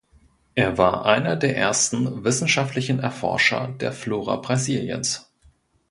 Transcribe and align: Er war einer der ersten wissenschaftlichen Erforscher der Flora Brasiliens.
Er 0.55 0.79
war 0.79 1.05
einer 1.05 1.35
der 1.35 1.55
ersten 1.55 2.23
wissenschaftlichen 2.23 2.97
Erforscher 3.01 3.67
der 3.67 3.91
Flora 3.93 4.37
Brasiliens. 4.37 5.31